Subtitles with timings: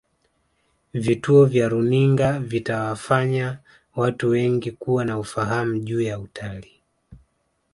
[0.93, 3.59] vituo vya runinga vitawafanya
[3.95, 6.65] watu wengi kuwa na ufahamu juu ya utal